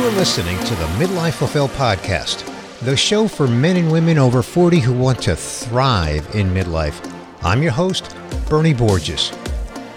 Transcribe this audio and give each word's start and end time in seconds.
You 0.00 0.06
are 0.06 0.12
listening 0.12 0.58
to 0.60 0.74
the 0.76 0.86
Midlife 0.96 1.34
Fulfilled 1.34 1.72
podcast, 1.72 2.50
the 2.80 2.96
show 2.96 3.28
for 3.28 3.46
men 3.46 3.76
and 3.76 3.92
women 3.92 4.16
over 4.16 4.42
40 4.42 4.80
who 4.80 4.94
want 4.94 5.20
to 5.24 5.36
thrive 5.36 6.34
in 6.34 6.54
midlife. 6.54 7.06
I'm 7.42 7.62
your 7.62 7.72
host, 7.72 8.16
Bernie 8.48 8.72
Borges. 8.72 9.30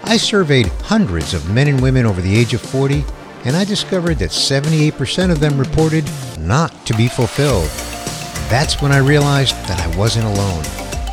I 0.02 0.18
surveyed 0.18 0.66
hundreds 0.82 1.32
of 1.32 1.48
men 1.48 1.68
and 1.68 1.80
women 1.80 2.04
over 2.04 2.20
the 2.20 2.36
age 2.36 2.52
of 2.52 2.60
40, 2.60 3.02
and 3.46 3.56
I 3.56 3.64
discovered 3.64 4.18
that 4.18 4.28
78% 4.28 5.30
of 5.30 5.40
them 5.40 5.56
reported 5.56 6.04
not 6.38 6.84
to 6.84 6.92
be 6.92 7.08
fulfilled. 7.08 7.70
That's 8.50 8.82
when 8.82 8.92
I 8.92 8.98
realized 8.98 9.54
that 9.68 9.80
I 9.80 9.96
wasn't 9.96 10.26
alone. 10.26 10.64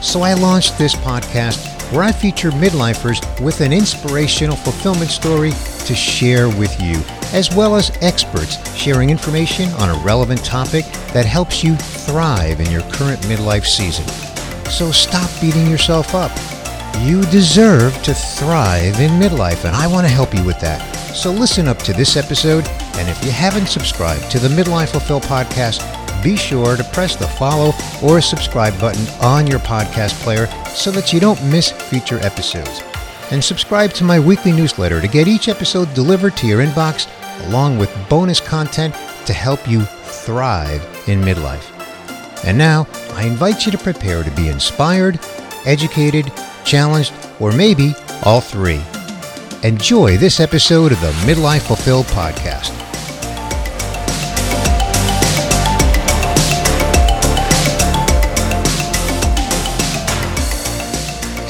So 0.01 0.21
I 0.21 0.33
launched 0.33 0.77
this 0.77 0.95
podcast 0.95 1.80
where 1.91 2.03
I 2.03 2.11
feature 2.11 2.51
midlifers 2.51 3.21
with 3.41 3.61
an 3.61 3.73
inspirational 3.73 4.55
fulfillment 4.55 5.11
story 5.11 5.51
to 5.85 5.95
share 5.95 6.47
with 6.47 6.79
you, 6.81 7.01
as 7.33 7.53
well 7.53 7.75
as 7.75 7.91
experts 8.01 8.57
sharing 8.75 9.09
information 9.09 9.69
on 9.73 9.89
a 9.89 10.03
relevant 10.03 10.43
topic 10.43 10.85
that 11.13 11.25
helps 11.25 11.63
you 11.63 11.75
thrive 11.75 12.59
in 12.61 12.71
your 12.71 12.81
current 12.91 13.19
midlife 13.21 13.65
season. 13.65 14.07
So 14.71 14.91
stop 14.91 15.29
beating 15.41 15.67
yourself 15.67 16.15
up. 16.15 16.31
You 16.99 17.21
deserve 17.25 18.01
to 18.03 18.13
thrive 18.13 18.99
in 18.99 19.11
midlife, 19.11 19.65
and 19.65 19.75
I 19.75 19.87
want 19.87 20.07
to 20.07 20.13
help 20.13 20.33
you 20.33 20.43
with 20.45 20.59
that. 20.61 20.81
So 21.15 21.31
listen 21.31 21.67
up 21.67 21.79
to 21.79 21.93
this 21.93 22.15
episode, 22.15 22.65
and 22.95 23.09
if 23.09 23.23
you 23.23 23.31
haven't 23.31 23.67
subscribed 23.67 24.31
to 24.31 24.39
the 24.39 24.47
Midlife 24.47 24.89
Fulfilled 24.89 25.23
podcast, 25.23 26.00
be 26.23 26.35
sure 26.35 26.75
to 26.75 26.83
press 26.85 27.15
the 27.15 27.27
follow 27.27 27.73
or 28.03 28.21
subscribe 28.21 28.79
button 28.79 29.05
on 29.21 29.47
your 29.47 29.59
podcast 29.59 30.13
player 30.21 30.47
so 30.67 30.91
that 30.91 31.11
you 31.13 31.19
don't 31.19 31.43
miss 31.45 31.71
future 31.71 32.19
episodes. 32.19 32.81
And 33.31 33.43
subscribe 33.43 33.93
to 33.93 34.03
my 34.03 34.19
weekly 34.19 34.51
newsletter 34.51 34.99
to 34.99 35.07
get 35.07 35.27
each 35.27 35.47
episode 35.47 35.93
delivered 35.93 36.35
to 36.37 36.47
your 36.47 36.61
inbox 36.61 37.07
along 37.47 37.77
with 37.77 37.95
bonus 38.09 38.39
content 38.39 38.93
to 39.25 39.33
help 39.33 39.67
you 39.67 39.81
thrive 39.81 40.83
in 41.07 41.21
midlife. 41.21 41.67
And 42.45 42.57
now, 42.57 42.87
I 43.13 43.25
invite 43.25 43.65
you 43.65 43.71
to 43.71 43.77
prepare 43.77 44.23
to 44.23 44.31
be 44.31 44.49
inspired, 44.49 45.19
educated, 45.65 46.31
challenged, 46.65 47.13
or 47.39 47.51
maybe 47.51 47.93
all 48.23 48.41
three. 48.41 48.81
Enjoy 49.63 50.17
this 50.17 50.39
episode 50.39 50.91
of 50.91 50.99
the 51.01 51.11
Midlife 51.25 51.61
Fulfilled 51.61 52.07
podcast. 52.07 52.90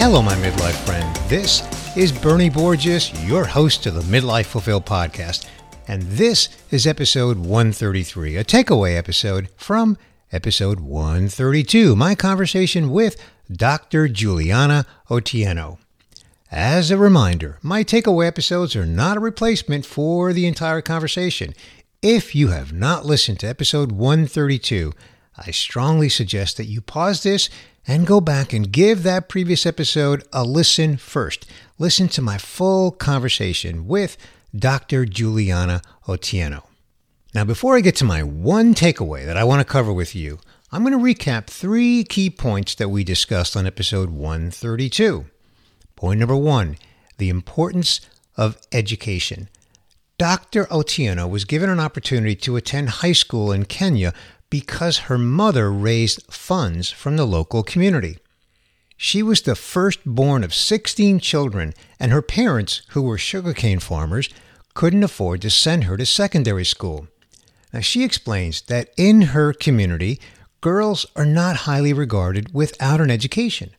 Hello, 0.02 0.20
my 0.24 0.34
midlife 0.34 0.84
friend. 0.84 1.16
This 1.30 1.62
is 1.96 2.12
Bernie 2.12 2.50
Borges, 2.50 3.14
your 3.24 3.46
host 3.46 3.86
of 3.86 3.94
the 3.94 4.02
Midlife 4.02 4.48
Fulfilled 4.48 4.84
podcast. 4.84 5.48
And 5.88 6.02
this 6.02 6.50
is 6.72 6.88
episode 6.88 7.38
133, 7.38 8.36
a 8.38 8.44
takeaway 8.44 8.98
episode 8.98 9.50
from 9.58 10.00
episode 10.32 10.80
132, 10.80 11.96
my 11.96 12.16
conversation 12.16 12.90
with 12.90 13.16
Dr. 13.52 14.08
Juliana 14.08 14.88
Otieno. 15.08 15.78
As 16.50 16.90
a 16.90 16.98
reminder, 16.98 17.60
my 17.62 17.84
takeaway 17.84 18.26
episodes 18.26 18.76
are 18.76 18.88
not 18.88 19.18
a 19.18 19.22
replacement 19.22 19.86
for 19.86 20.34
the 20.34 20.48
entire 20.48 20.82
conversation. 20.82 21.54
If 22.02 22.34
you 22.34 22.48
have 22.48 22.74
not 22.74 23.06
listened 23.06 23.40
to 23.42 23.48
episode 23.48 23.92
132, 23.92 24.94
I 25.46 25.52
strongly 25.52 26.10
suggest 26.10 26.58
that 26.58 26.66
you 26.66 26.82
pause 26.82 27.24
this 27.24 27.50
and 27.88 28.06
go 28.06 28.22
back 28.22 28.54
and 28.54 28.72
give 28.72 29.04
that 29.04 29.30
previous 29.30 29.66
episode 29.66 30.24
a 30.32 30.44
listen 30.44 30.98
first. 30.98 31.46
Listen 31.80 32.08
to 32.10 32.22
my 32.22 32.38
full 32.38 32.92
conversation 32.92 33.88
with 33.88 34.18
Dr. 34.56 35.06
Juliana 35.06 35.82
Otieno. 36.08 36.64
Now, 37.34 37.44
before 37.46 37.76
I 37.76 37.82
get 37.82 37.96
to 37.98 38.06
my 38.06 38.22
one 38.22 38.76
takeaway 38.76 39.26
that 39.26 39.38
I 39.38 39.44
want 39.44 39.62
to 39.62 39.72
cover 39.72 39.92
with 39.92 40.14
you, 40.14 40.40
I'm 40.72 40.84
going 40.84 40.98
to 40.98 41.04
recap 41.04 41.48
three 41.48 42.04
key 42.04 42.30
points 42.30 42.76
that 42.76 42.90
we 42.90 43.04
discussed 43.04 43.58
on 43.58 43.66
episode 43.66 44.10
132. 44.10 45.26
Point 45.96 46.20
number 46.20 46.36
one 46.36 46.78
the 47.18 47.30
importance 47.30 48.02
of 48.36 48.58
education. 48.72 49.48
Dr. 50.18 50.66
Otieno 50.66 51.30
was 51.30 51.46
given 51.46 51.70
an 51.70 51.80
opportunity 51.80 52.36
to 52.36 52.56
attend 52.56 52.90
high 52.90 53.12
school 53.12 53.52
in 53.52 53.66
Kenya 53.66 54.14
because 54.52 55.00
her 55.10 55.18
mother 55.18 55.72
raised 55.72 56.32
funds 56.32 56.92
from 56.92 57.18
the 57.18 57.26
local 57.26 57.64
community. 57.64 58.20
She 58.96 59.24
was 59.24 59.42
the 59.42 59.56
firstborn 59.56 60.44
of 60.44 60.54
16 60.54 61.20
children, 61.20 61.74
and 62.00 62.12
her 62.12 62.22
parents, 62.22 62.84
who 62.90 63.02
were 63.02 63.18
sugarcane 63.18 63.80
farmers, 63.80 64.30
couldn't 64.76 65.04
afford 65.04 65.42
to 65.42 65.50
send 65.50 65.86
her 65.86 65.98
to 65.98 66.06
secondary 66.06 66.66
school. 66.66 67.08
Now, 67.74 67.80
she 67.80 68.04
explains 68.04 68.62
that 68.64 68.92
in 68.96 69.22
her 69.34 69.54
community, 69.54 70.20
girls 70.60 71.08
are 71.16 71.26
not 71.26 71.56
highly 71.66 71.94
regarded 71.94 72.54
without 72.54 73.02
an 73.02 73.10
education. 73.10 73.72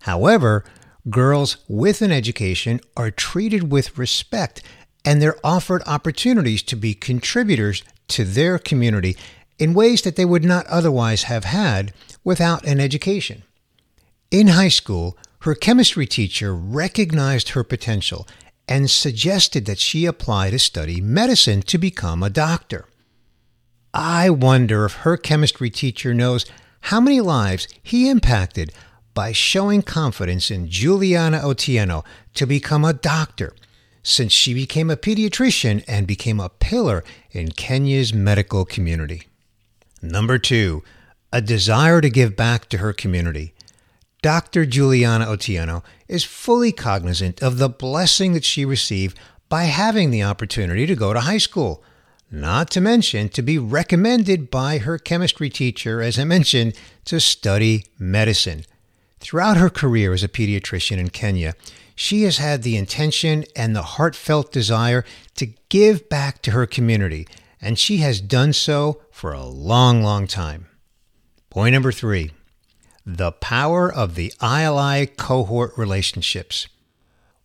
However, 0.00 0.64
girls 1.08 1.58
with 1.68 2.02
an 2.02 2.10
education 2.10 2.80
are 2.96 3.10
treated 3.10 3.70
with 3.70 3.96
respect 3.98 4.62
and 5.04 5.20
they're 5.20 5.36
offered 5.44 5.82
opportunities 5.86 6.62
to 6.62 6.76
be 6.76 6.94
contributors 6.94 7.82
to 8.08 8.24
their 8.24 8.58
community 8.58 9.16
in 9.58 9.74
ways 9.74 10.02
that 10.02 10.16
they 10.16 10.24
would 10.24 10.44
not 10.44 10.66
otherwise 10.66 11.24
have 11.24 11.44
had 11.44 11.92
without 12.22 12.64
an 12.64 12.80
education. 12.80 13.42
In 14.30 14.48
high 14.48 14.68
school, 14.68 15.16
her 15.40 15.54
chemistry 15.54 16.06
teacher 16.06 16.54
recognized 16.54 17.50
her 17.50 17.62
potential 17.62 18.26
and 18.66 18.90
suggested 18.90 19.66
that 19.66 19.78
she 19.78 20.06
apply 20.06 20.50
to 20.50 20.58
study 20.58 21.00
medicine 21.00 21.62
to 21.62 21.78
become 21.78 22.22
a 22.22 22.30
doctor. 22.30 22.86
I 23.92 24.30
wonder 24.30 24.86
if 24.86 24.94
her 24.94 25.16
chemistry 25.16 25.70
teacher 25.70 26.14
knows 26.14 26.46
how 26.80 27.00
many 27.00 27.20
lives 27.20 27.68
he 27.82 28.08
impacted 28.08 28.72
by 29.12 29.32
showing 29.32 29.82
confidence 29.82 30.50
in 30.50 30.68
Juliana 30.68 31.38
Otieno 31.40 32.04
to 32.34 32.46
become 32.46 32.84
a 32.84 32.92
doctor, 32.92 33.54
since 34.02 34.32
she 34.32 34.52
became 34.52 34.90
a 34.90 34.96
pediatrician 34.96 35.84
and 35.86 36.06
became 36.06 36.40
a 36.40 36.48
pillar 36.48 37.04
in 37.30 37.52
Kenya's 37.52 38.12
medical 38.12 38.64
community. 38.64 39.28
Number 40.04 40.36
two, 40.36 40.84
a 41.32 41.40
desire 41.40 42.02
to 42.02 42.10
give 42.10 42.36
back 42.36 42.68
to 42.68 42.78
her 42.78 42.92
community. 42.92 43.54
Dr. 44.20 44.66
Juliana 44.66 45.24
Otieno 45.24 45.82
is 46.08 46.24
fully 46.24 46.72
cognizant 46.72 47.42
of 47.42 47.56
the 47.56 47.70
blessing 47.70 48.34
that 48.34 48.44
she 48.44 48.66
received 48.66 49.18
by 49.48 49.64
having 49.64 50.10
the 50.10 50.22
opportunity 50.22 50.84
to 50.84 50.94
go 50.94 51.14
to 51.14 51.20
high 51.20 51.38
school, 51.38 51.82
not 52.30 52.70
to 52.72 52.82
mention 52.82 53.30
to 53.30 53.40
be 53.40 53.58
recommended 53.58 54.50
by 54.50 54.76
her 54.76 54.98
chemistry 54.98 55.48
teacher, 55.48 56.02
as 56.02 56.18
I 56.18 56.24
mentioned, 56.24 56.74
to 57.06 57.18
study 57.18 57.84
medicine. 57.98 58.66
Throughout 59.20 59.56
her 59.56 59.70
career 59.70 60.12
as 60.12 60.22
a 60.22 60.28
pediatrician 60.28 60.98
in 60.98 61.08
Kenya, 61.08 61.54
she 61.94 62.24
has 62.24 62.36
had 62.36 62.62
the 62.62 62.76
intention 62.76 63.46
and 63.56 63.74
the 63.74 63.82
heartfelt 63.82 64.52
desire 64.52 65.02
to 65.36 65.46
give 65.70 66.10
back 66.10 66.42
to 66.42 66.50
her 66.50 66.66
community 66.66 67.26
and 67.64 67.78
she 67.78 67.96
has 67.96 68.20
done 68.20 68.52
so 68.52 69.00
for 69.10 69.32
a 69.32 69.42
long, 69.42 70.02
long 70.02 70.26
time. 70.26 70.66
Point 71.50 71.72
number 71.72 71.90
three 71.90 72.30
the 73.06 73.32
power 73.32 73.92
of 73.92 74.14
the 74.14 74.32
ILI 74.40 75.06
cohort 75.06 75.76
relationships. 75.76 76.68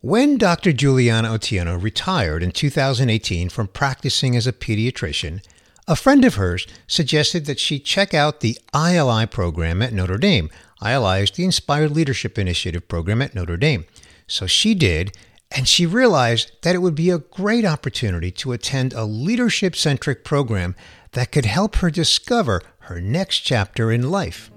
When 0.01 0.37
Dr. 0.37 0.71
Juliana 0.71 1.29
Otieno 1.29 1.81
retired 1.81 2.41
in 2.41 2.51
2018 2.51 3.49
from 3.49 3.67
practicing 3.67 4.37
as 4.37 4.47
a 4.47 4.53
pediatrician, 4.53 5.43
a 5.85 5.97
friend 5.97 6.23
of 6.23 6.35
hers 6.35 6.65
suggested 6.87 7.45
that 7.45 7.59
she 7.59 7.77
check 7.77 8.13
out 8.13 8.39
the 8.39 8.57
ILI 8.73 9.25
program 9.25 9.81
at 9.81 9.91
Notre 9.91 10.17
Dame. 10.17 10.49
ILI 10.81 11.23
is 11.23 11.31
the 11.31 11.43
Inspired 11.43 11.91
Leadership 11.91 12.39
Initiative 12.39 12.87
program 12.87 13.21
at 13.21 13.35
Notre 13.35 13.57
Dame. 13.57 13.85
So 14.27 14.47
she 14.47 14.75
did, 14.75 15.11
and 15.51 15.67
she 15.67 15.85
realized 15.85 16.51
that 16.61 16.75
it 16.75 16.79
would 16.79 16.95
be 16.95 17.09
a 17.09 17.17
great 17.17 17.65
opportunity 17.65 18.31
to 18.31 18.51
attend 18.51 18.93
a 18.93 19.03
leadership 19.03 19.75
centric 19.75 20.23
program 20.23 20.75
that 21.13 21.31
could 21.31 21.45
help 21.45 21.77
her 21.77 21.89
discover 21.89 22.61
her 22.79 23.01
next 23.01 23.39
chapter 23.39 23.91
in 23.91 24.11
life. 24.11 24.51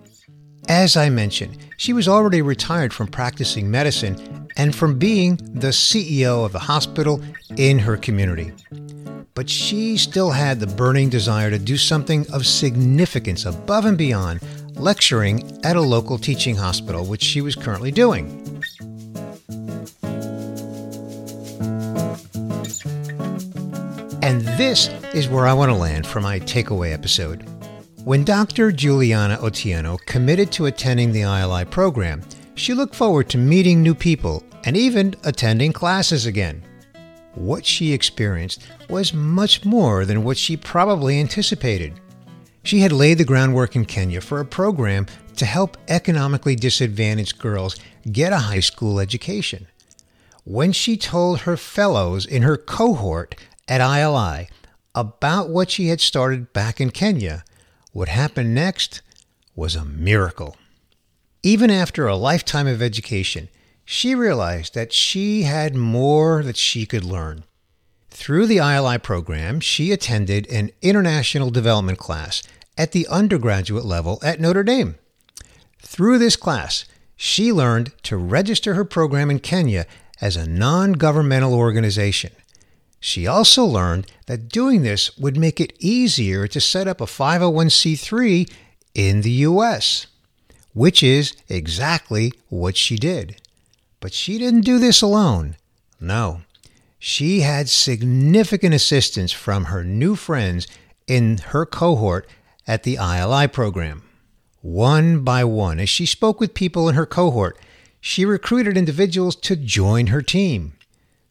As 0.69 0.97
I 0.97 1.09
mentioned, 1.09 1.59
she 1.77 1.93
was 1.93 2.07
already 2.07 2.41
retired 2.41 2.93
from 2.93 3.09
practicing 3.09 3.71
medicine 3.71 4.49
and 4.57 4.75
from 4.75 4.99
being 4.99 5.37
the 5.37 5.69
CEO 5.69 6.45
of 6.45 6.53
the 6.53 6.59
hospital 6.59 7.21
in 7.57 7.79
her 7.81 7.97
community. 7.97 8.53
But 9.35 9.49
she 9.49 9.97
still 9.97 10.31
had 10.31 10.61
the 10.61 10.67
burning 10.67 11.09
desire 11.09 11.51
to 11.51 11.59
do 11.59 11.77
something 11.79 12.31
of 12.33 12.47
significance 12.47 13.47
above 13.47 13.87
and 13.87 13.97
beyond 13.97 14.41
lecturing 14.75 15.59
at 15.65 15.77
a 15.77 15.81
local 15.81 16.19
teaching 16.19 16.57
hospital, 16.57 17.07
which 17.07 17.23
she 17.23 17.41
was 17.41 17.57
currently 17.57 17.91
doing. 17.91 18.52
And 24.23 24.43
this 24.57 24.89
is 25.13 25.29
where 25.29 25.49
I 25.49 25.53
want 25.53 25.71
to 25.71 25.77
land 25.77 26.07
for 26.07 26.21
my 26.21 26.39
takeaway 26.39 26.93
episode. 26.93 27.45
When 28.05 28.25
Dr. 28.25 28.71
Juliana 28.71 29.37
Otieno 29.39 29.99
committed 30.07 30.53
to 30.53 30.67
attending 30.67 31.11
the 31.11 31.23
ILI 31.23 31.65
program, 31.65 32.23
she 32.55 32.73
looked 32.73 32.95
forward 32.95 33.29
to 33.31 33.39
meeting 33.39 33.83
new 33.83 33.97
people 33.97 34.45
and 34.65 34.77
even 34.77 35.17
attending 35.25 35.73
classes 35.73 36.27
again. 36.27 36.63
what 37.35 37.65
she 37.65 37.93
experienced 37.93 38.63
was 38.89 39.15
much 39.15 39.65
more 39.65 40.05
than 40.05 40.23
what 40.25 40.37
she 40.37 40.57
probably 40.57 41.19
anticipated. 41.19 41.99
She 42.63 42.81
had 42.81 42.93
laid 42.93 43.19
the 43.19 43.25
groundwork 43.25 43.75
in 43.75 43.85
Kenya 43.85 44.21
for 44.21 44.41
a 44.41 44.45
program 44.45 45.07
to 45.37 45.47
help 45.47 45.77
economically 45.89 46.55
disadvantaged 46.55 47.39
girls 47.39 47.77
get 48.11 48.33
a 48.33 48.39
high 48.39 48.61
school 48.61 49.01
education. 49.01 49.67
When 50.45 50.73
she 50.73 50.97
told 50.97 51.41
her 51.41 51.57
fellows 51.57 52.27
in 52.27 52.43
her 52.43 52.57
cohort 52.57 53.35
at 53.69 53.81
ILI 53.81 54.49
about 54.95 55.49
what 55.49 55.71
she 55.71 55.89
had 55.89 56.01
started 56.01 56.53
back 56.53 56.81
in 56.81 56.91
Kenya, 56.91 57.45
what 57.93 58.09
happened 58.09 58.55
next 58.55 59.03
was 59.55 59.75
a 59.75 59.85
miracle. 59.85 60.57
Even 61.43 61.71
after 61.71 62.07
a 62.07 62.17
lifetime 62.17 62.67
of 62.67 62.83
education, 62.83 63.49
she 63.85 64.15
realized 64.15 64.75
that 64.75 64.93
she 64.93 65.43
had 65.43 65.75
more 65.75 66.43
that 66.43 66.57
she 66.57 66.87
could 66.87 67.05
learn. 67.05 67.45
Through 68.11 68.47
the 68.47 68.59
ILI 68.59 68.99
program, 68.99 69.61
she 69.61 69.91
attended 69.91 70.47
an 70.49 70.71
international 70.83 71.51
development 71.51 71.99
class 71.99 72.43
at 72.79 72.93
the 72.93 73.07
undergraduate 73.09 73.85
level 73.85 74.19
at 74.23 74.41
Notre 74.41 74.63
Dame. 74.63 74.97
Through 75.81 76.19
this 76.19 76.37
class, 76.37 76.85
she 77.17 77.53
learned 77.53 77.93
to 78.05 78.17
register 78.17 78.75
her 78.75 78.85
program 78.85 79.31
in 79.31 79.41
Kenya 79.41 79.87
as 80.21 80.37
a 80.37 80.49
non 80.49 80.93
governmental 80.93 81.55
organization. 81.55 82.33
She 83.05 83.27
also 83.27 83.65
learned 83.65 84.07
that 84.27 84.49
doing 84.49 84.85
this 84.85 85.19
would 85.19 85.37
make 85.37 85.61
it 85.61 85.73
easier 85.81 86.47
to 86.47 86.61
set 86.61 86.87
up 86.87 87.01
a 87.01 87.05
501c3 87.07 88.49
in 88.95 89.23
the 89.23 89.31
U.S., 89.51 90.07
which 90.73 91.03
is 91.03 91.35
exactly 91.49 92.33
what 92.49 92.77
she 92.77 92.95
did. 92.95 93.41
But 93.99 94.13
she 94.13 94.39
didn't 94.39 94.61
do 94.61 94.79
this 94.79 95.03
alone. 95.03 95.57
No, 96.01 96.43
she 97.01 97.41
had 97.41 97.69
significant 97.69 98.73
assistance 98.73 99.33
from 99.33 99.65
her 99.65 99.83
new 99.83 100.15
friends 100.15 100.69
in 101.09 101.39
her 101.39 101.67
cohort 101.67 102.29
at 102.69 102.85
the 102.85 102.99
ILI 102.99 103.49
program. 103.49 104.05
One 104.61 105.25
by 105.25 105.43
one, 105.43 105.81
as 105.81 105.89
she 105.89 106.07
spoke 106.07 106.39
with 106.39 106.55
people 106.55 106.89
in 106.89 106.95
her 106.95 107.07
cohort, 107.07 107.59
she 108.01 108.25
recruited 108.25 108.77
individuals 108.77 109.35
to 109.37 109.57
join 109.57 110.07
her 110.07 110.23
team. 110.23 110.75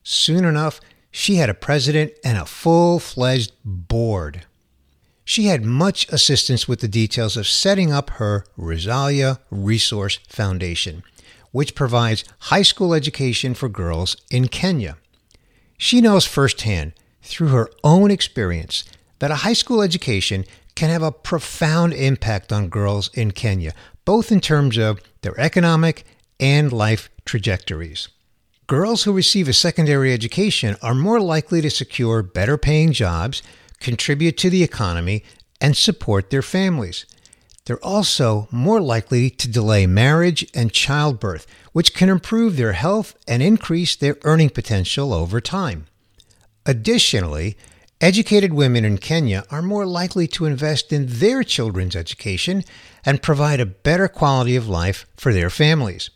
Soon 0.03 0.43
enough, 0.43 0.81
she 1.11 1.35
had 1.35 1.49
a 1.49 1.53
president 1.53 2.13
and 2.23 2.37
a 2.37 2.45
full 2.45 2.99
fledged 2.99 3.51
board. 3.63 4.45
She 5.23 5.45
had 5.45 5.63
much 5.63 6.11
assistance 6.11 6.67
with 6.67 6.79
the 6.79 6.87
details 6.87 7.37
of 7.37 7.47
setting 7.47 7.91
up 7.91 8.11
her 8.11 8.45
Rusalia 8.57 9.39
Resource 9.49 10.19
Foundation, 10.27 11.03
which 11.51 11.75
provides 11.75 12.23
high 12.39 12.63
school 12.63 12.93
education 12.93 13.53
for 13.53 13.69
girls 13.69 14.15
in 14.31 14.47
Kenya. 14.47 14.97
She 15.77 16.01
knows 16.01 16.25
firsthand, 16.25 16.93
through 17.21 17.49
her 17.49 17.69
own 17.83 18.09
experience, 18.09 18.83
that 19.19 19.31
a 19.31 19.35
high 19.35 19.53
school 19.53 19.81
education 19.81 20.45
can 20.75 20.89
have 20.89 21.03
a 21.03 21.11
profound 21.11 21.93
impact 21.93 22.51
on 22.51 22.69
girls 22.69 23.09
in 23.13 23.31
Kenya, 23.31 23.73
both 24.05 24.31
in 24.31 24.41
terms 24.41 24.77
of 24.77 24.99
their 25.21 25.39
economic 25.39 26.05
and 26.39 26.71
life 26.71 27.09
trajectories. 27.25 28.09
Girls 28.67 29.03
who 29.03 29.13
receive 29.13 29.47
a 29.47 29.53
secondary 29.53 30.13
education 30.13 30.77
are 30.81 30.95
more 30.95 31.19
likely 31.19 31.61
to 31.61 31.69
secure 31.69 32.23
better 32.23 32.57
paying 32.57 32.93
jobs, 32.93 33.41
contribute 33.79 34.37
to 34.37 34.49
the 34.49 34.63
economy, 34.63 35.23
and 35.59 35.75
support 35.75 36.29
their 36.29 36.41
families. 36.41 37.05
They're 37.65 37.83
also 37.85 38.47
more 38.51 38.81
likely 38.81 39.29
to 39.29 39.49
delay 39.49 39.85
marriage 39.87 40.45
and 40.53 40.71
childbirth, 40.71 41.45
which 41.73 41.93
can 41.93 42.09
improve 42.09 42.57
their 42.57 42.73
health 42.73 43.15
and 43.27 43.43
increase 43.43 43.95
their 43.95 44.17
earning 44.23 44.49
potential 44.49 45.13
over 45.13 45.39
time. 45.39 45.85
Additionally, 46.65 47.57
Educated 48.01 48.51
women 48.51 48.83
in 48.83 48.97
Kenya 48.97 49.43
are 49.51 49.61
more 49.61 49.85
likely 49.85 50.27
to 50.29 50.45
invest 50.45 50.91
in 50.91 51.05
their 51.07 51.43
children's 51.43 51.95
education 51.95 52.63
and 53.05 53.21
provide 53.21 53.59
a 53.59 53.65
better 53.67 54.07
quality 54.07 54.55
of 54.55 54.67
life 54.67 55.05
for 55.15 55.31
their 55.31 55.51
families. 55.51 56.09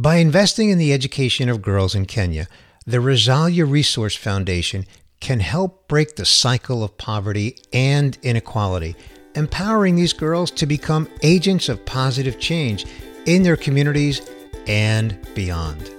By 0.00 0.16
investing 0.16 0.70
in 0.70 0.78
the 0.78 0.94
education 0.94 1.50
of 1.50 1.60
girls 1.60 1.94
in 1.94 2.06
Kenya, 2.06 2.48
the 2.86 3.02
Rusalia 3.02 3.70
Resource 3.70 4.16
Foundation 4.16 4.86
can 5.20 5.40
help 5.40 5.88
break 5.88 6.16
the 6.16 6.24
cycle 6.24 6.82
of 6.82 6.96
poverty 6.96 7.58
and 7.74 8.16
inequality, 8.22 8.96
empowering 9.34 9.96
these 9.96 10.14
girls 10.14 10.50
to 10.52 10.64
become 10.64 11.06
agents 11.22 11.68
of 11.68 11.84
positive 11.84 12.38
change 12.38 12.86
in 13.26 13.42
their 13.42 13.58
communities 13.58 14.22
and 14.66 15.18
beyond. 15.34 15.90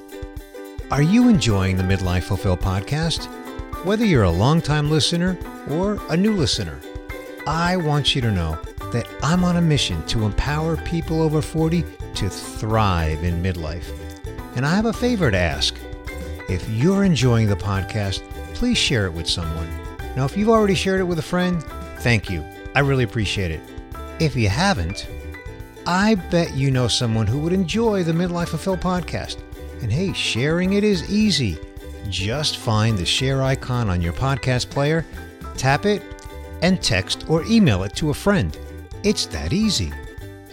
Are 0.89 1.03
you 1.03 1.30
enjoying 1.30 1.77
the 1.77 1.83
Midlife 1.83 2.24
Fulfilled 2.24 2.62
podcast? 2.62 3.25
Whether 3.86 4.06
you're 4.06 4.24
a 4.24 4.31
longtime 4.31 4.89
listener 4.89 5.38
or 5.69 6.00
a 6.09 6.18
new 6.18 6.33
listener, 6.33 6.80
I 7.45 7.77
want 7.77 8.15
you 8.15 8.21
to 8.21 8.31
know 8.31 8.57
that 8.94 9.07
I'm 9.21 9.44
on 9.44 9.57
a 9.57 9.62
mission 9.62 10.03
to 10.07 10.25
empower 10.25 10.75
people 10.77 11.21
over 11.21 11.39
40 11.39 11.86
to 12.15 12.29
thrive 12.29 13.23
in 13.23 13.41
midlife. 13.41 13.85
And 14.55 14.65
I 14.65 14.75
have 14.75 14.85
a 14.85 14.93
favor 14.93 15.31
to 15.31 15.37
ask. 15.37 15.75
If 16.49 16.67
you're 16.69 17.03
enjoying 17.03 17.47
the 17.47 17.55
podcast, 17.55 18.21
please 18.53 18.77
share 18.77 19.05
it 19.05 19.13
with 19.13 19.27
someone. 19.27 19.69
Now, 20.15 20.25
if 20.25 20.35
you've 20.35 20.49
already 20.49 20.75
shared 20.75 20.99
it 20.99 21.05
with 21.05 21.19
a 21.19 21.23
friend, 21.23 21.63
thank 21.99 22.29
you. 22.29 22.43
I 22.75 22.79
really 22.79 23.03
appreciate 23.03 23.51
it. 23.51 23.61
If 24.19 24.35
you 24.35 24.49
haven't, 24.49 25.07
I 25.87 26.15
bet 26.15 26.53
you 26.53 26.69
know 26.69 26.87
someone 26.87 27.27
who 27.27 27.39
would 27.39 27.53
enjoy 27.53 28.03
the 28.03 28.11
Midlife 28.11 28.49
Fulfilled 28.49 28.81
podcast. 28.81 29.37
And 29.81 29.91
hey, 29.91 30.13
sharing 30.13 30.73
it 30.73 30.83
is 30.83 31.09
easy. 31.11 31.57
Just 32.09 32.57
find 32.57 32.97
the 32.97 33.05
share 33.05 33.41
icon 33.41 33.89
on 33.89 34.01
your 34.01 34.13
podcast 34.13 34.69
player, 34.69 35.05
tap 35.57 35.85
it, 35.85 36.03
and 36.61 36.81
text 36.81 37.25
or 37.29 37.43
email 37.45 37.83
it 37.83 37.95
to 37.95 38.09
a 38.09 38.13
friend. 38.13 38.57
It's 39.03 39.25
that 39.27 39.53
easy. 39.53 39.91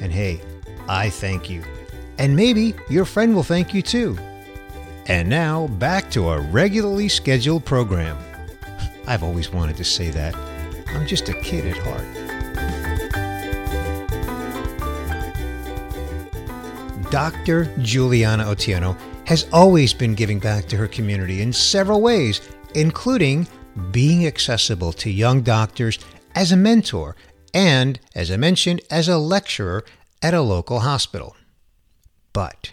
And 0.01 0.13
hey, 0.13 0.41
I 0.89 1.11
thank 1.11 1.51
you. 1.51 1.63
And 2.19 2.35
maybe 2.35 2.75
your 2.89 3.05
friend 3.05 3.35
will 3.35 3.43
thank 3.43 3.75
you 3.75 3.83
too. 3.83 4.19
And 5.07 5.29
now 5.29 5.67
back 5.67 6.11
to 6.13 6.27
our 6.27 6.41
regularly 6.41 7.09
scheduled 7.09 7.65
program. 7.65 8.19
I've 9.07 9.23
always 9.23 9.53
wanted 9.53 9.77
to 9.77 9.85
say 9.85 10.11
that. 10.11 10.35
I'm 10.89 11.07
just 11.07 11.29
a 11.29 11.35
kid 11.35 11.67
at 11.67 11.79
heart. 11.79 12.29
Dr. 17.11 17.65
Juliana 17.79 18.45
Otieno 18.45 18.99
has 19.27 19.47
always 19.53 19.95
been 19.95 20.15
giving 20.15 20.39
back 20.39 20.67
to 20.67 20.77
her 20.77 20.89
community 20.89 21.41
in 21.41 21.53
several 21.53 22.03
ways, 22.03 22.41
including 22.75 23.47
being 23.91 24.27
accessible 24.27 24.93
to 24.93 25.11
young 25.11 25.43
doctors 25.43 25.99
as 26.35 26.53
a 26.53 26.57
mentor 26.57 27.17
and, 27.55 27.99
as 28.15 28.31
I 28.31 28.37
mentioned, 28.37 28.83
as 28.91 29.09
a 29.09 29.19
lecturer 29.19 29.85
at 30.23 30.35
a 30.35 30.41
local 30.41 30.81
hospital. 30.81 31.37
But 32.33 32.71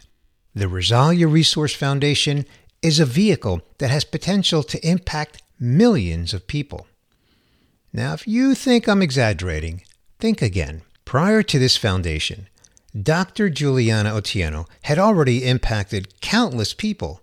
the 0.54 0.66
Rusalia 0.66 1.32
Resource 1.32 1.74
Foundation 1.74 2.46
is 2.82 3.00
a 3.00 3.06
vehicle 3.06 3.62
that 3.80 3.90
has 3.90 4.04
potential 4.04 4.64
to 4.64 4.88
impact 4.88 5.42
millions 5.60 6.34
of 6.34 6.48
people. 6.48 6.88
Now, 7.92 8.14
if 8.14 8.28
you 8.28 8.56
think 8.56 8.88
I'm 8.88 9.02
exaggerating, 9.02 9.84
think 10.20 10.42
again. 10.42 10.82
Prior 11.06 11.44
to 11.44 11.60
this 11.60 11.78
foundation, 11.78 12.48
Dr. 13.00 13.50
Juliana 13.50 14.12
Otieno 14.12 14.68
had 14.84 14.98
already 14.98 15.46
impacted 15.46 16.22
countless 16.22 16.74
people. 16.74 17.22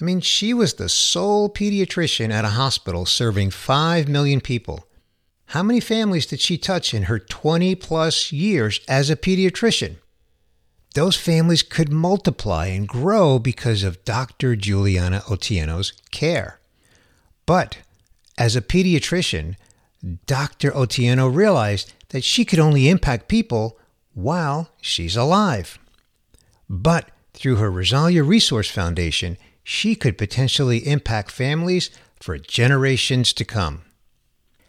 I 0.00 0.04
mean, 0.04 0.20
she 0.20 0.52
was 0.52 0.74
the 0.74 0.88
sole 0.88 1.48
pediatrician 1.48 2.30
at 2.30 2.44
a 2.44 2.50
hospital 2.50 3.06
serving 3.06 3.50
5 3.50 4.08
million 4.08 4.40
people. 4.40 4.87
How 5.52 5.62
many 5.62 5.80
families 5.80 6.26
did 6.26 6.40
she 6.40 6.58
touch 6.58 6.92
in 6.92 7.04
her 7.04 7.18
20 7.18 7.74
plus 7.76 8.32
years 8.32 8.80
as 8.86 9.08
a 9.08 9.16
pediatrician? 9.16 9.96
Those 10.94 11.16
families 11.16 11.62
could 11.62 11.90
multiply 11.90 12.66
and 12.66 12.86
grow 12.86 13.38
because 13.38 13.82
of 13.82 14.04
Dr. 14.04 14.56
Juliana 14.56 15.20
Otieno's 15.20 15.94
care. 16.10 16.60
But 17.46 17.78
as 18.36 18.56
a 18.56 18.60
pediatrician, 18.60 19.56
Dr. 20.26 20.70
Otieno 20.72 21.34
realized 21.34 21.94
that 22.10 22.24
she 22.24 22.44
could 22.44 22.58
only 22.58 22.90
impact 22.90 23.26
people 23.28 23.78
while 24.12 24.68
she's 24.82 25.16
alive. 25.16 25.78
But 26.68 27.08
through 27.32 27.56
her 27.56 27.70
Rusalia 27.70 28.26
Resource 28.26 28.70
Foundation, 28.70 29.38
she 29.64 29.94
could 29.94 30.18
potentially 30.18 30.86
impact 30.86 31.30
families 31.30 31.90
for 32.20 32.36
generations 32.36 33.32
to 33.32 33.46
come. 33.46 33.82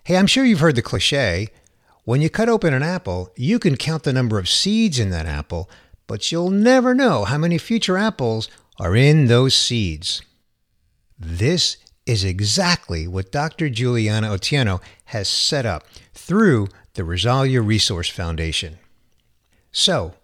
Hey, 0.09 0.17
I'm 0.17 0.25
sure 0.25 0.43
you've 0.43 0.59
heard 0.59 0.75
the 0.75 0.81
cliche 0.81 1.49
when 2.03 2.19
you 2.19 2.31
cut 2.31 2.49
open 2.49 2.73
an 2.73 2.81
apple, 2.81 3.31
you 3.35 3.59
can 3.59 3.77
count 3.77 4.01
the 4.01 4.11
number 4.11 4.39
of 4.39 4.49
seeds 4.49 4.97
in 4.97 5.11
that 5.11 5.27
apple, 5.27 5.69
but 6.07 6.31
you'll 6.31 6.49
never 6.49 6.95
know 6.95 7.25
how 7.25 7.37
many 7.37 7.59
future 7.59 7.95
apples 7.95 8.49
are 8.79 8.95
in 8.95 9.27
those 9.27 9.53
seeds. 9.53 10.23
This 11.19 11.77
is 12.07 12.23
exactly 12.23 13.07
what 13.07 13.31
Dr. 13.31 13.69
Juliana 13.69 14.29
Otieno 14.29 14.81
has 15.05 15.27
set 15.29 15.67
up 15.67 15.85
through 16.15 16.69
the 16.95 17.03
Rusalia 17.03 17.63
Resource 17.63 18.09
Foundation. 18.09 18.79
So, 19.71 20.15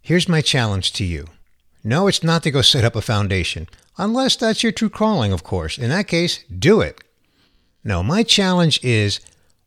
here's 0.00 0.28
my 0.28 0.42
challenge 0.42 0.92
to 0.92 1.04
you. 1.04 1.26
No, 1.82 2.06
it's 2.06 2.22
not 2.22 2.44
to 2.44 2.52
go 2.52 2.62
set 2.62 2.84
up 2.84 2.94
a 2.94 3.02
foundation, 3.02 3.66
Unless 4.00 4.36
that's 4.36 4.62
your 4.62 4.70
true 4.70 4.90
calling, 4.90 5.32
of 5.32 5.42
course. 5.42 5.76
In 5.76 5.90
that 5.90 6.06
case, 6.06 6.44
do 6.56 6.80
it. 6.80 7.00
No, 7.84 8.02
my 8.02 8.22
challenge 8.22 8.80
is 8.82 9.20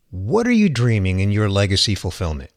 what 0.09 0.45
are 0.45 0.51
you 0.51 0.69
dreaming 0.69 1.19
in 1.19 1.31
your 1.31 1.49
legacy 1.49 1.95
fulfillment? 1.95 2.51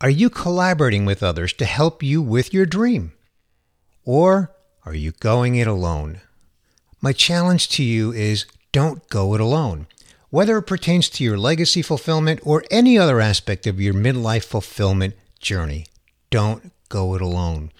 Are 0.00 0.10
you 0.10 0.30
collaborating 0.30 1.04
with 1.04 1.22
others 1.22 1.52
to 1.54 1.64
help 1.64 2.02
you 2.02 2.22
with 2.22 2.54
your 2.54 2.64
dream? 2.64 3.12
Or 4.04 4.52
are 4.86 4.94
you 4.94 5.12
going 5.12 5.56
it 5.56 5.66
alone? 5.66 6.20
My 7.00 7.12
challenge 7.12 7.68
to 7.70 7.82
you 7.82 8.12
is 8.12 8.46
don't 8.72 9.06
go 9.08 9.34
it 9.34 9.40
alone. 9.40 9.86
Whether 10.30 10.58
it 10.58 10.62
pertains 10.62 11.08
to 11.10 11.24
your 11.24 11.36
legacy 11.36 11.82
fulfillment 11.82 12.40
or 12.44 12.64
any 12.70 12.96
other 12.96 13.20
aspect 13.20 13.66
of 13.66 13.80
your 13.80 13.94
midlife 13.94 14.44
fulfillment 14.44 15.14
journey, 15.40 15.86
don't 16.30 16.72
go 16.88 17.14
it 17.14 17.20
alone. 17.20 17.72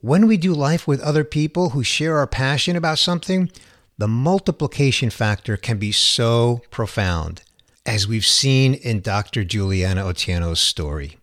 When 0.00 0.26
we 0.26 0.36
do 0.36 0.54
life 0.54 0.86
with 0.86 1.00
other 1.00 1.24
people 1.24 1.70
who 1.70 1.82
share 1.84 2.18
our 2.18 2.26
passion 2.26 2.76
about 2.76 2.98
something, 2.98 3.50
the 3.98 4.08
multiplication 4.08 5.10
factor 5.10 5.56
can 5.56 5.76
be 5.76 5.90
so 5.92 6.62
profound, 6.70 7.42
as 7.84 8.06
we've 8.06 8.24
seen 8.24 8.74
in 8.74 9.00
Dr. 9.00 9.42
Juliana 9.42 10.04
Otieno's 10.04 10.60
story. 10.60 11.18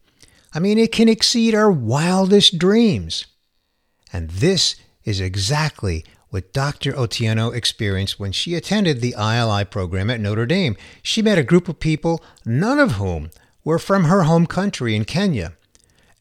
I 0.53 0.60
mean, 0.60 0.77
it 0.77 0.91
can 0.91 1.10
exceed 1.10 1.55
our 1.55 1.72
wildest 1.72 2.60
dreams. 2.60 3.25
And 4.12 4.29
this 4.29 4.75
is 5.05 5.22
exactly 5.22 6.05
what 6.29 6.51
Dr. 6.51 6.91
Otieno 6.91 7.53
experienced 7.53 8.20
when 8.20 8.34
she 8.34 8.55
attended 8.55 9.00
the 9.00 9.15
ILI 9.17 9.63
program 9.63 10.10
at 10.10 10.20
Notre 10.20 10.46
Dame. 10.46 10.75
She 11.01 11.22
met 11.22 11.38
a 11.38 11.44
group 11.44 11.70
of 11.70 11.79
people, 11.79 12.22
none 12.46 12.79
of 12.79 12.94
whom 12.94 13.29
were 13.63 13.79
from 13.79 14.05
her 14.05 14.24
home 14.24 14.46
country 14.46 14.96
in 14.96 15.05
Kenya. 15.05 15.53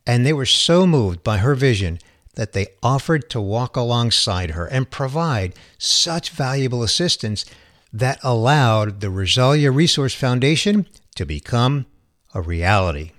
And 0.07 0.25
they 0.25 0.33
were 0.33 0.47
so 0.47 0.87
moved 0.87 1.25
by 1.25 1.39
her 1.39 1.55
vision 1.55 1.99
that 2.35 2.53
they 2.53 2.69
offered 2.83 3.31
to 3.31 3.41
walk 3.41 3.76
alongside 3.76 4.53
her 4.53 4.67
and 4.67 4.91
provide 4.91 5.55
such 5.79 6.31
valuable 6.31 6.83
assistance 6.83 7.45
that 7.93 8.19
allowed 8.23 9.00
the 9.00 9.09
Rusalia 9.09 9.75
Resource 9.75 10.14
Foundation 10.14 10.87
to 11.14 11.25
become 11.25 11.87
a 12.35 12.41
reality. 12.41 13.12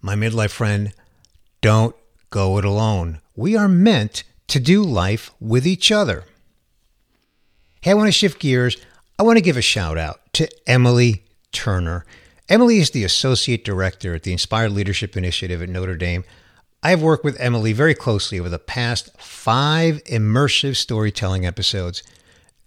My 0.00 0.14
midlife 0.14 0.50
friend, 0.50 0.92
don't 1.60 1.94
go 2.30 2.58
it 2.58 2.64
alone. 2.64 3.20
We 3.34 3.56
are 3.56 3.68
meant 3.68 4.24
to 4.48 4.60
do 4.60 4.82
life 4.82 5.30
with 5.40 5.66
each 5.66 5.90
other. 5.92 6.24
Hey, 7.80 7.92
I 7.92 7.94
want 7.94 8.08
to 8.08 8.12
shift 8.12 8.40
gears. 8.40 8.76
I 9.18 9.22
want 9.22 9.38
to 9.38 9.42
give 9.42 9.56
a 9.56 9.62
shout 9.62 9.96
out 9.96 10.20
to 10.34 10.48
Emily 10.68 11.24
Turner. 11.52 12.04
Emily 12.48 12.78
is 12.78 12.90
the 12.90 13.04
Associate 13.04 13.64
Director 13.64 14.14
at 14.14 14.22
the 14.22 14.32
Inspired 14.32 14.72
Leadership 14.72 15.16
Initiative 15.16 15.62
at 15.62 15.68
Notre 15.68 15.96
Dame. 15.96 16.24
I've 16.82 17.02
worked 17.02 17.24
with 17.24 17.40
Emily 17.40 17.72
very 17.72 17.94
closely 17.94 18.38
over 18.38 18.48
the 18.48 18.58
past 18.58 19.10
five 19.18 20.02
immersive 20.04 20.76
storytelling 20.76 21.44
episodes. 21.46 22.02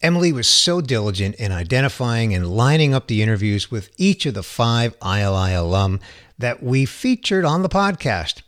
Emily 0.02 0.32
was 0.32 0.48
so 0.48 0.82
diligent 0.82 1.36
in 1.36 1.52
identifying 1.52 2.34
and 2.34 2.50
lining 2.50 2.94
up 2.94 3.08
the 3.08 3.22
interviews 3.22 3.70
with 3.70 3.90
each 3.98 4.26
of 4.26 4.34
the 4.34 4.44
five 4.44 4.96
ILI 5.02 5.54
alum 5.54 6.00
that 6.38 6.64
we 6.64 6.86
featured 6.86 7.46
on 7.46 7.62
the 7.62 7.70
podcast. 7.70 8.42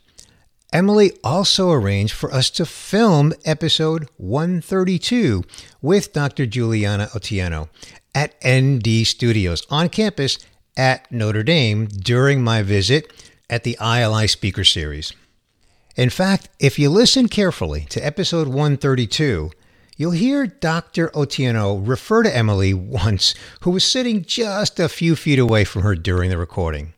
Emily 0.72 1.12
also 1.22 1.70
arranged 1.70 2.14
for 2.14 2.32
us 2.32 2.48
to 2.48 2.64
film 2.64 3.34
episode 3.44 4.08
132 4.16 5.44
with 5.82 6.14
Dr. 6.14 6.46
Juliana 6.46 7.08
Otieno 7.08 7.68
at 8.14 8.34
ND 8.46 9.06
Studios 9.06 9.66
on 9.70 9.90
campus 9.90 10.38
at 10.76 11.10
Notre 11.12 11.42
Dame 11.42 11.86
during 11.86 12.42
my 12.42 12.62
visit 12.62 13.12
at 13.50 13.64
the 13.64 13.76
ILI 13.80 14.26
Speaker 14.26 14.64
Series. 14.64 15.12
In 15.96 16.10
fact, 16.10 16.48
if 16.58 16.78
you 16.78 16.88
listen 16.88 17.28
carefully 17.28 17.86
to 17.90 18.04
episode 18.04 18.48
132, 18.48 19.50
you'll 19.96 20.12
hear 20.12 20.46
Dr. 20.46 21.08
Otieno 21.08 21.86
refer 21.86 22.22
to 22.22 22.34
Emily 22.34 22.72
once, 22.74 23.34
who 23.60 23.70
was 23.70 23.84
sitting 23.84 24.24
just 24.24 24.80
a 24.80 24.88
few 24.88 25.14
feet 25.16 25.38
away 25.38 25.64
from 25.64 25.82
her 25.82 25.94
during 25.94 26.30
the 26.30 26.38
recording. 26.38 26.94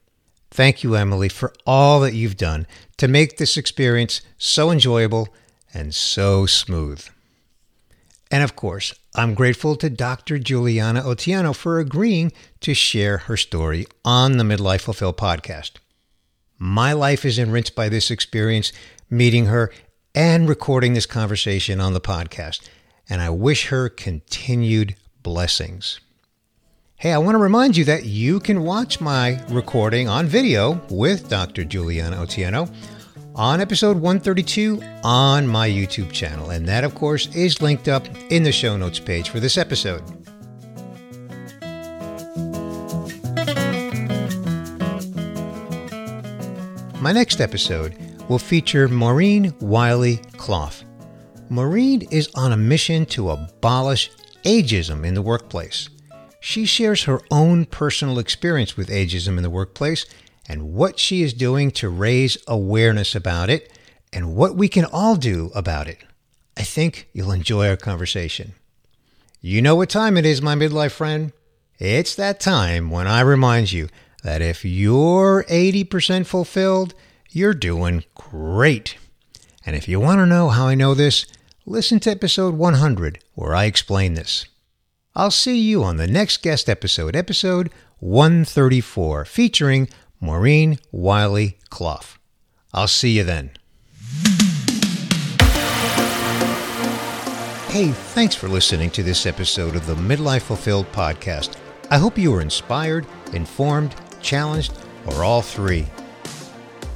Thank 0.51 0.85
you, 0.85 0.95
Emily, 0.95 1.29
for 1.29 1.53
all 1.67 1.99
that 2.01 2.15
you've 2.15 2.37
done 2.37 2.69
to 2.99 3.09
make 3.09 3.37
this 3.37 3.57
experience 3.57 4.21
so 4.39 4.71
enjoyable 4.71 5.35
and 5.73 5.93
so 5.93 6.47
smooth. 6.47 7.05
And 8.31 8.45
of 8.45 8.55
course, 8.55 8.95
I'm 9.17 9.35
grateful 9.35 9.75
to 9.77 9.91
Dr. 9.91 10.39
Juliana 10.39 11.03
Otieno 11.03 11.55
for 11.55 11.81
agreeing 11.81 12.33
to 12.61 12.75
share 12.75 13.19
her 13.19 13.37
story 13.37 13.87
on 14.05 14.37
the 14.37 14.45
Midlife 14.45 14.83
Fulfilled 14.83 15.17
podcast. 15.17 15.73
My 16.59 16.93
life 16.93 17.25
is 17.25 17.39
enriched 17.39 17.75
by 17.75 17.89
this 17.89 18.11
experience, 18.11 18.73
meeting 19.11 19.47
her 19.47 19.73
and 20.15 20.49
recording 20.49 20.95
this 20.95 21.07
conversation 21.07 21.81
on 21.81 21.93
the 21.93 22.01
podcast, 22.01 22.69
and 23.09 23.21
I 23.21 23.31
wish 23.31 23.67
her 23.67 23.89
continued 23.89 24.95
blessings. 25.23 26.01
Hey, 26.97 27.13
I 27.13 27.19
want 27.19 27.35
to 27.35 27.41
remind 27.41 27.77
you 27.77 27.85
that 27.87 28.05
you 28.05 28.39
can 28.39 28.63
watch 28.63 29.01
my 29.01 29.43
recording 29.49 30.09
on 30.09 30.27
video 30.27 30.81
with 30.91 31.29
Dr. 31.29 31.65
Juliana 31.65 32.17
Otieno 32.17 32.73
on 33.35 33.61
episode 33.61 33.97
132 33.97 34.81
on 35.03 35.47
my 35.49 35.69
YouTube 35.69 36.13
channel. 36.13 36.51
And 36.51 36.67
that, 36.69 36.85
of 36.85 36.95
course, 36.95 37.27
is 37.35 37.61
linked 37.61 37.89
up 37.89 38.07
in 38.31 38.45
the 38.45 38.53
show 38.53 38.77
notes 38.77 39.01
page 39.01 39.29
for 39.29 39.41
this 39.41 39.59
episode. 39.59 40.03
My 47.05 47.13
next 47.13 47.43
episode 47.43 47.99
will 48.31 48.39
feature 48.39 48.89
Maureen 48.89 49.53
Wiley 49.61 50.23
Clough. 50.39 50.87
Maureen 51.51 52.01
is 52.11 52.31
on 52.35 52.53
a 52.53 52.57
mission 52.57 53.05
to 53.05 53.29
abolish 53.29 54.11
ageism 54.45 55.05
in 55.05 55.13
the 55.13 55.21
workplace. 55.21 55.91
She 56.41 56.65
shares 56.65 57.05
her 57.05 57.21
own 57.31 57.67
personal 57.67 58.19
experience 58.19 58.79
with 58.79 58.89
ageism 58.89 59.37
in 59.37 59.43
the 59.43 59.51
workplace 59.51 60.07
and 60.49 60.73
what 60.73 60.99
she 60.99 61.21
is 61.21 61.35
doing 61.35 61.71
to 61.73 61.91
raise 61.91 62.39
awareness 62.49 63.15
about 63.15 63.51
it 63.51 63.71
and 64.11 64.35
what 64.35 64.57
we 64.57 64.67
can 64.67 64.87
all 64.87 65.17
do 65.17 65.51
about 65.55 65.89
it. 65.89 65.99
I 66.57 66.63
think 66.63 67.11
you'll 67.13 67.33
enjoy 67.33 67.69
our 67.69 67.77
conversation. 67.77 68.55
You 69.43 69.61
know 69.61 69.77
what 69.77 69.91
time 69.91 70.17
it 70.17 70.25
is, 70.25 70.41
my 70.41 70.55
midlife 70.55 70.93
friend. 70.93 71.35
It's 71.79 72.15
that 72.15 72.41
time 72.41 72.89
when 72.89 73.07
I 73.07 73.21
remind 73.21 73.73
you 73.73 73.91
that 74.25 74.43
if 74.43 74.65
you're 74.65 75.45
80% 75.45 76.27
fulfilled, 76.27 76.95
you're 77.31 77.55
doing 77.55 78.05
great. 78.15 78.97
And 79.65 79.77
if 79.77 79.87
you 79.87 80.01
want 80.01 80.19
to 80.19 80.27
know 80.27 80.49
how 80.49 80.67
I 80.67 80.75
know 80.75 80.95
this, 80.95 81.27
listen 81.67 82.01
to 82.01 82.11
episode 82.11 82.55
100, 82.55 83.19
where 83.35 83.55
I 83.55 83.67
explain 83.67 84.15
this. 84.15 84.47
I'll 85.15 85.31
see 85.31 85.59
you 85.59 85.85
on 85.85 85.99
the 85.99 86.09
next 86.09 86.43
guest 86.43 86.69
episode, 86.69 87.15
episode 87.15 87.71
134, 88.01 89.27
featuring 89.27 89.89
Maureen 90.21 90.79
Wiley 90.91 91.59
Clough. 91.69 92.17
I'll 92.73 92.89
see 92.89 93.11
you 93.11 93.25
then. 93.25 93.51
Hey, 97.69 97.91
thanks 97.91 98.35
for 98.35 98.49
listening 98.49 98.91
to 98.93 99.03
this 99.03 99.27
episode 99.27 99.77
of 99.77 99.87
the 99.87 99.97
Midlife 99.97 100.43
Fulfilled 100.43 100.87
podcast. 100.93 101.57
I 101.91 101.99
hope 101.99 102.17
you 102.17 102.33
were 102.33 102.41
inspired, 102.41 103.07
informed, 103.33 103.95
challenged, 104.25 104.73
or 105.07 105.23
all 105.23 105.43
three. 105.43 105.87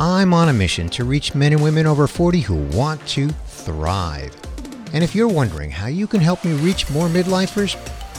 I'm 0.00 0.32
on 0.32 0.48
a 0.48 0.52
mission 0.52 0.88
to 0.90 1.04
reach 1.04 1.34
men 1.34 1.52
and 1.52 1.62
women 1.62 1.86
over 1.86 2.06
40 2.06 2.40
who 2.40 2.56
want 2.76 3.06
to 3.08 3.28
thrive. 3.46 4.34
And 4.92 5.04
if 5.04 5.14
you're 5.14 5.28
wondering 5.28 5.70
how 5.70 5.88
you 5.88 6.06
can 6.06 6.20
help 6.20 6.44
me 6.44 6.52
reach 6.54 6.88
more 6.90 7.08
midlifers, 7.08 7.76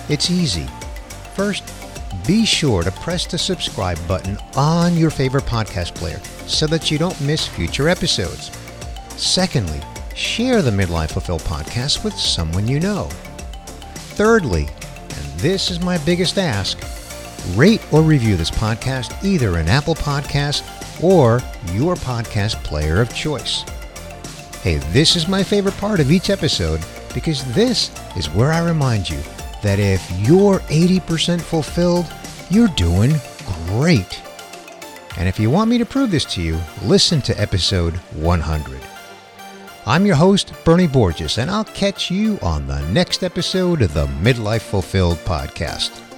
it's 0.09 0.29
easy. 0.29 0.67
First, 1.35 1.63
be 2.27 2.45
sure 2.45 2.83
to 2.83 2.91
press 2.91 3.25
the 3.25 3.37
subscribe 3.37 3.97
button 4.07 4.37
on 4.55 4.97
your 4.97 5.09
favorite 5.09 5.45
podcast 5.45 5.95
player 5.95 6.19
so 6.47 6.67
that 6.67 6.91
you 6.91 6.97
don't 6.97 7.19
miss 7.21 7.47
future 7.47 7.89
episodes. 7.89 8.51
Secondly, 9.15 9.81
share 10.15 10.61
the 10.61 10.71
Midlife 10.71 11.11
Fulfilled 11.11 11.41
podcast 11.41 12.03
with 12.03 12.13
someone 12.13 12.67
you 12.67 12.79
know. 12.79 13.07
Thirdly, 14.15 14.67
and 14.67 15.39
this 15.39 15.71
is 15.71 15.79
my 15.79 15.97
biggest 15.99 16.37
ask, 16.37 16.77
rate 17.55 17.81
or 17.91 18.01
review 18.01 18.35
this 18.35 18.51
podcast 18.51 19.23
either 19.23 19.57
in 19.57 19.67
Apple 19.67 19.95
Podcast 19.95 20.63
or 21.03 21.41
your 21.73 21.95
podcast 21.95 22.63
player 22.63 23.01
of 23.01 23.13
choice. 23.13 23.63
Hey, 24.61 24.77
this 24.91 25.15
is 25.15 25.27
my 25.27 25.43
favorite 25.43 25.77
part 25.77 25.99
of 25.99 26.11
each 26.11 26.29
episode 26.29 26.83
because 27.13 27.43
this 27.53 27.91
is 28.15 28.29
where 28.29 28.51
I 28.51 28.59
remind 28.59 29.09
you 29.09 29.19
that 29.61 29.79
if 29.79 30.09
you're 30.19 30.59
80% 30.59 31.41
fulfilled, 31.41 32.05
you're 32.49 32.67
doing 32.69 33.13
great. 33.67 34.21
And 35.17 35.27
if 35.27 35.39
you 35.39 35.49
want 35.49 35.69
me 35.69 35.77
to 35.77 35.85
prove 35.85 36.11
this 36.11 36.25
to 36.25 36.41
you, 36.41 36.59
listen 36.83 37.21
to 37.23 37.39
episode 37.39 37.95
100. 37.95 38.81
I'm 39.85 40.05
your 40.05 40.15
host, 40.15 40.53
Bernie 40.65 40.87
Borges, 40.87 41.37
and 41.37 41.49
I'll 41.49 41.63
catch 41.63 42.11
you 42.11 42.37
on 42.41 42.67
the 42.67 42.81
next 42.89 43.23
episode 43.23 43.81
of 43.81 43.93
the 43.93 44.07
Midlife 44.07 44.61
Fulfilled 44.61 45.17
podcast. 45.19 46.08